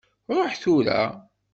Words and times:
Ṛuḥ 0.35 0.51
tura. 0.61 1.01